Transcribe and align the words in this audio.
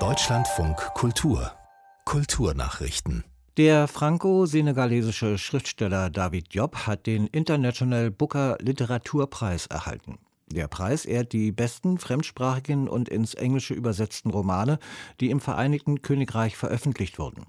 Deutschlandfunk 0.00 0.76
Kultur 0.94 1.52
Kulturnachrichten 2.04 3.22
der 3.56 3.86
franco-senegalesische 3.86 5.38
Schriftsteller 5.38 6.10
David 6.10 6.52
Job 6.52 6.74
hat 6.88 7.06
den 7.06 7.28
International 7.28 8.10
Booker 8.10 8.58
Literaturpreis 8.60 9.68
erhalten. 9.68 10.18
Der 10.48 10.66
Preis 10.66 11.04
ehrt 11.04 11.32
die 11.32 11.52
besten 11.52 11.98
fremdsprachigen 11.98 12.88
und 12.88 13.08
ins 13.08 13.34
Englische 13.34 13.74
übersetzten 13.74 14.30
Romane, 14.30 14.80
die 15.20 15.30
im 15.30 15.38
Vereinigten 15.38 16.02
Königreich 16.02 16.56
veröffentlicht 16.56 17.20
wurden. 17.20 17.46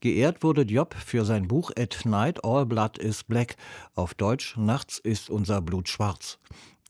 Geehrt 0.00 0.42
wurde 0.42 0.66
Diop 0.66 0.94
für 0.94 1.24
sein 1.24 1.46
Buch 1.46 1.70
At 1.78 2.00
Night 2.04 2.44
All 2.44 2.66
Blood 2.66 2.98
is 2.98 3.22
Black, 3.22 3.56
auf 3.94 4.14
Deutsch 4.14 4.56
Nachts 4.56 4.98
ist 4.98 5.30
unser 5.30 5.60
Blut 5.60 5.88
schwarz. 5.88 6.40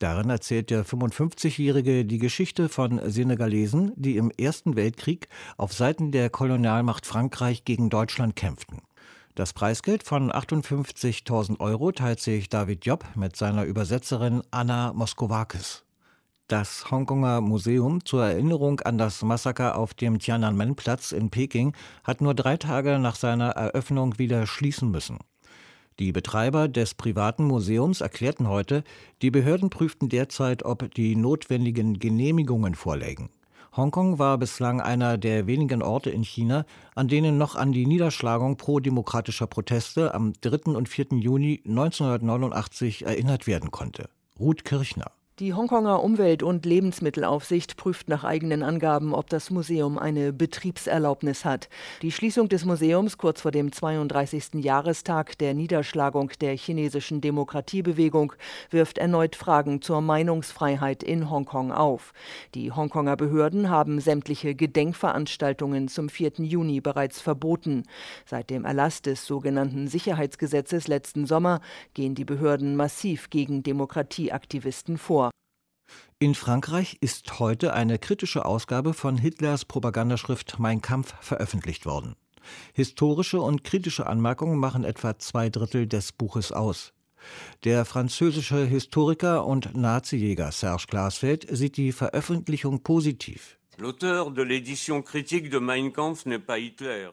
Darin 0.04 0.28
erzählt 0.28 0.68
der 0.68 0.84
55-Jährige 0.84 2.04
die 2.04 2.18
Geschichte 2.18 2.68
von 2.68 3.00
Senegalesen, 3.10 3.94
die 3.96 4.18
im 4.18 4.30
Ersten 4.30 4.76
Weltkrieg 4.76 5.28
auf 5.56 5.72
Seiten 5.72 6.12
der 6.12 6.28
Kolonialmacht 6.28 7.06
Frankreich 7.06 7.64
gegen 7.64 7.88
Deutschland 7.88 8.36
kämpften. 8.36 8.82
Das 9.34 9.54
Preisgeld 9.54 10.02
von 10.02 10.30
58.000 10.30 11.58
Euro 11.58 11.90
teilt 11.90 12.20
sich 12.20 12.50
David 12.50 12.84
Job 12.84 13.06
mit 13.14 13.34
seiner 13.34 13.64
Übersetzerin 13.64 14.42
Anna 14.50 14.92
Moskowakis. 14.92 15.84
Das 16.48 16.90
Hongkonger 16.90 17.40
Museum 17.40 18.04
zur 18.04 18.26
Erinnerung 18.26 18.80
an 18.80 18.98
das 18.98 19.22
Massaker 19.22 19.78
auf 19.78 19.94
dem 19.94 20.18
Tiananmen-Platz 20.18 21.12
in 21.12 21.30
Peking 21.30 21.74
hat 22.02 22.20
nur 22.20 22.34
drei 22.34 22.58
Tage 22.58 22.98
nach 22.98 23.16
seiner 23.16 23.52
Eröffnung 23.52 24.18
wieder 24.18 24.46
schließen 24.46 24.90
müssen. 24.90 25.16
Die 26.00 26.10
Betreiber 26.10 26.66
des 26.66 26.94
privaten 26.94 27.44
Museums 27.44 28.00
erklärten 28.00 28.48
heute, 28.48 28.82
die 29.22 29.30
Behörden 29.30 29.70
prüften 29.70 30.08
derzeit, 30.08 30.64
ob 30.64 30.92
die 30.94 31.14
notwendigen 31.14 32.00
Genehmigungen 32.00 32.74
vorlägen. 32.74 33.30
Hongkong 33.76 34.18
war 34.18 34.38
bislang 34.38 34.80
einer 34.80 35.18
der 35.18 35.46
wenigen 35.46 35.82
Orte 35.82 36.10
in 36.10 36.22
China, 36.22 36.64
an 36.94 37.08
denen 37.08 37.38
noch 37.38 37.54
an 37.54 37.72
die 37.72 37.86
Niederschlagung 37.86 38.56
pro-demokratischer 38.56 39.46
Proteste 39.46 40.14
am 40.14 40.32
3. 40.40 40.72
und 40.72 40.88
4. 40.88 41.06
Juni 41.18 41.60
1989 41.66 43.06
erinnert 43.06 43.46
werden 43.46 43.70
konnte. 43.70 44.08
Ruth 44.38 44.64
Kirchner 44.64 45.12
die 45.40 45.52
Hongkonger 45.52 46.00
Umwelt- 46.00 46.44
und 46.44 46.64
Lebensmittelaufsicht 46.64 47.76
prüft 47.76 48.08
nach 48.08 48.22
eigenen 48.22 48.62
Angaben, 48.62 49.12
ob 49.12 49.28
das 49.28 49.50
Museum 49.50 49.98
eine 49.98 50.32
Betriebserlaubnis 50.32 51.44
hat. 51.44 51.68
Die 52.02 52.12
Schließung 52.12 52.48
des 52.48 52.64
Museums 52.64 53.18
kurz 53.18 53.40
vor 53.40 53.50
dem 53.50 53.72
32. 53.72 54.62
Jahrestag 54.62 55.36
der 55.38 55.52
Niederschlagung 55.54 56.30
der 56.40 56.56
chinesischen 56.56 57.20
Demokratiebewegung 57.20 58.34
wirft 58.70 58.96
erneut 58.98 59.34
Fragen 59.34 59.82
zur 59.82 60.00
Meinungsfreiheit 60.02 61.02
in 61.02 61.28
Hongkong 61.28 61.72
auf. 61.72 62.12
Die 62.54 62.70
Hongkonger 62.70 63.16
Behörden 63.16 63.68
haben 63.68 63.98
sämtliche 63.98 64.54
Gedenkveranstaltungen 64.54 65.88
zum 65.88 66.10
4. 66.10 66.44
Juni 66.44 66.80
bereits 66.80 67.20
verboten. 67.20 67.82
Seit 68.24 68.50
dem 68.50 68.64
Erlass 68.64 69.02
des 69.02 69.26
sogenannten 69.26 69.88
Sicherheitsgesetzes 69.88 70.86
letzten 70.86 71.26
Sommer 71.26 71.60
gehen 71.92 72.14
die 72.14 72.24
Behörden 72.24 72.76
massiv 72.76 73.30
gegen 73.30 73.64
Demokratieaktivisten 73.64 74.96
vor. 74.96 75.33
In 76.24 76.34
Frankreich 76.34 76.96
ist 77.02 77.38
heute 77.38 77.74
eine 77.74 77.98
kritische 77.98 78.46
Ausgabe 78.46 78.94
von 78.94 79.18
Hitlers 79.18 79.66
Propagandaschrift 79.66 80.58
Mein 80.58 80.80
Kampf 80.80 81.14
veröffentlicht 81.20 81.84
worden. 81.84 82.14
Historische 82.72 83.42
und 83.42 83.62
kritische 83.62 84.06
Anmerkungen 84.06 84.58
machen 84.58 84.84
etwa 84.84 85.18
zwei 85.18 85.50
Drittel 85.50 85.86
des 85.86 86.12
Buches 86.12 86.50
aus. 86.50 86.94
Der 87.64 87.84
französische 87.84 88.64
Historiker 88.64 89.44
und 89.44 89.76
Nazijäger 89.76 90.50
Serge 90.50 90.86
Glasfeld 90.88 91.46
sieht 91.50 91.76
die 91.76 91.92
Veröffentlichung 91.92 92.82
positiv. 92.82 93.58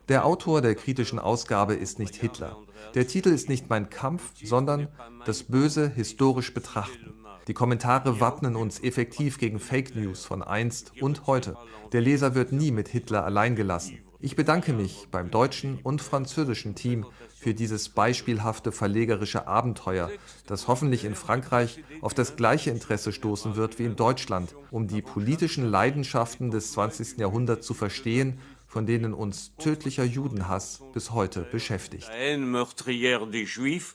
Der 0.10 0.26
Autor 0.26 0.62
der 0.62 0.76
kritischen 0.76 1.20
Ausgabe 1.20 1.74
ist 1.74 2.00
nicht 2.00 2.16
Hitler. 2.16 2.58
Der 2.94 3.08
Titel 3.08 3.30
ist 3.30 3.50
nicht 3.50 3.70
Mein 3.70 3.90
Kampf, 3.90 4.32
sondern 4.44 4.88
Das 5.26 5.44
Böse 5.44 5.90
historisch 5.90 6.54
betrachten. 6.54 7.21
Die 7.48 7.54
Kommentare 7.54 8.20
wappnen 8.20 8.56
uns 8.56 8.80
effektiv 8.82 9.38
gegen 9.38 9.60
Fake 9.60 9.96
News 9.96 10.26
von 10.26 10.44
einst 10.44 10.94
und 11.02 11.28
heute. 11.28 11.58
Der 11.92 12.02
Leser 12.02 12.36
wird 12.36 12.52
nie 12.52 12.72
mit 12.72 12.88
Hitler 12.88 13.26
allein 13.26 13.56
gelassen. 13.56 14.00
Ich 14.24 14.36
bedanke 14.36 14.72
mich 14.72 15.08
beim 15.10 15.32
deutschen 15.32 15.80
und 15.82 16.00
französischen 16.00 16.76
Team 16.76 17.08
für 17.36 17.56
dieses 17.56 17.90
beispielhafte 17.90 18.72
verlegerische 18.72 19.48
Abenteuer, 19.48 20.12
das 20.46 20.68
hoffentlich 20.68 21.06
in 21.06 21.16
Frankreich 21.16 21.84
auf 22.02 22.14
das 22.14 22.36
gleiche 22.36 22.70
Interesse 22.70 23.14
stoßen 23.14 23.56
wird 23.56 23.80
wie 23.80 23.86
in 23.86 23.96
Deutschland, 23.96 24.56
um 24.70 24.88
die 24.88 25.02
politischen 25.02 25.66
Leidenschaften 25.66 26.52
des 26.52 26.74
20. 26.74 27.18
Jahrhunderts 27.18 27.66
zu 27.66 27.74
verstehen, 27.74 28.38
von 28.68 28.86
denen 28.86 29.16
uns 29.16 29.56
tödlicher 29.58 30.04
Judenhass 30.04 30.84
bis 30.94 31.12
heute 31.12 31.42
beschäftigt. 31.42 32.08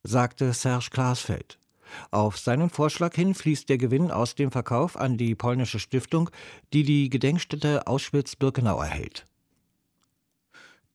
Sagte 0.02 0.52
Serge 0.52 0.88
Glasfeld. 0.90 1.58
Auf 2.10 2.38
seinen 2.38 2.70
Vorschlag 2.70 3.14
hin 3.14 3.34
fließt 3.34 3.68
der 3.68 3.78
Gewinn 3.78 4.10
aus 4.10 4.34
dem 4.34 4.50
Verkauf 4.50 4.96
an 4.96 5.16
die 5.16 5.34
polnische 5.34 5.78
Stiftung, 5.78 6.30
die 6.72 6.82
die 6.82 7.10
Gedenkstätte 7.10 7.86
Auschwitz-Birkenau 7.86 8.80
erhält. 8.80 9.26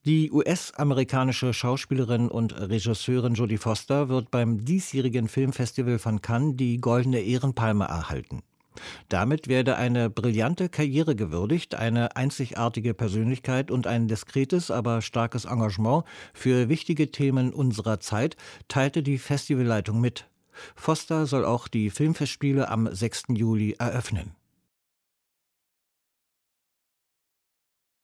Die 0.04 0.32
US-amerikanische 0.32 1.54
Schauspielerin 1.54 2.28
und 2.28 2.58
Regisseurin 2.58 3.34
Jodie 3.34 3.56
Foster 3.56 4.08
wird 4.08 4.32
beim 4.32 4.64
diesjährigen 4.64 5.28
Filmfestival 5.28 6.00
von 6.00 6.20
Cannes 6.20 6.56
die 6.56 6.80
Goldene 6.80 7.20
Ehrenpalme 7.20 7.84
erhalten. 7.84 8.42
Damit 9.08 9.46
werde 9.46 9.76
eine 9.76 10.10
brillante 10.10 10.68
Karriere 10.68 11.14
gewürdigt, 11.14 11.76
eine 11.76 12.16
einzigartige 12.16 12.94
Persönlichkeit 12.94 13.70
und 13.70 13.86
ein 13.86 14.08
diskretes, 14.08 14.72
aber 14.72 15.02
starkes 15.02 15.44
Engagement 15.44 16.04
für 16.32 16.68
wichtige 16.68 17.12
Themen 17.12 17.52
unserer 17.52 18.00
Zeit, 18.00 18.36
teilte 18.66 19.04
die 19.04 19.18
Festivalleitung 19.18 20.00
mit. 20.00 20.26
Foster 20.74 21.26
soll 21.26 21.44
auch 21.44 21.68
die 21.68 21.90
Filmfestspiele 21.90 22.68
am 22.68 22.92
6. 22.92 23.24
Juli 23.28 23.76
eröffnen 23.78 24.34